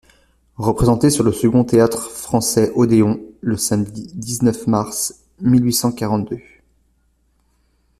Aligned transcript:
Représentée 0.57 1.11
sur 1.11 1.23
le 1.23 1.31
second 1.31 1.63
Théâtre-Français 1.63 2.71
odéon, 2.73 3.21
le 3.41 3.55
samedi 3.55 4.07
dix-neuf 4.15 4.65
mars 4.65 5.13
mille 5.39 5.63
huit 5.63 5.73
cent 5.73 5.91
quarante-deux. 5.91 6.41